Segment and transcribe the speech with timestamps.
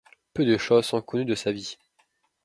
[0.33, 1.77] Peu de choses sont connus de sa vie.